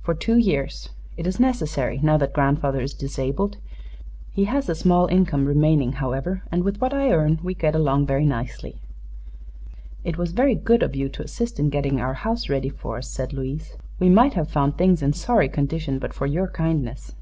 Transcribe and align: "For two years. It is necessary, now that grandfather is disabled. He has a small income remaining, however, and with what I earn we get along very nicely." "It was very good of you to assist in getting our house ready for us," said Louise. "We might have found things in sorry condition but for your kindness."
"For 0.00 0.14
two 0.14 0.38
years. 0.38 0.88
It 1.18 1.26
is 1.26 1.38
necessary, 1.38 2.00
now 2.02 2.16
that 2.16 2.32
grandfather 2.32 2.80
is 2.80 2.94
disabled. 2.94 3.58
He 4.32 4.44
has 4.46 4.66
a 4.66 4.74
small 4.74 5.06
income 5.08 5.44
remaining, 5.44 5.92
however, 5.92 6.42
and 6.50 6.64
with 6.64 6.80
what 6.80 6.94
I 6.94 7.12
earn 7.12 7.38
we 7.42 7.52
get 7.52 7.74
along 7.74 8.06
very 8.06 8.24
nicely." 8.24 8.80
"It 10.04 10.16
was 10.16 10.32
very 10.32 10.54
good 10.54 10.82
of 10.82 10.96
you 10.96 11.10
to 11.10 11.22
assist 11.22 11.60
in 11.60 11.68
getting 11.68 12.00
our 12.00 12.14
house 12.14 12.48
ready 12.48 12.70
for 12.70 12.96
us," 12.96 13.10
said 13.10 13.34
Louise. 13.34 13.76
"We 13.98 14.08
might 14.08 14.32
have 14.32 14.48
found 14.48 14.78
things 14.78 15.02
in 15.02 15.12
sorry 15.12 15.50
condition 15.50 15.98
but 15.98 16.14
for 16.14 16.24
your 16.26 16.48
kindness." 16.48 17.12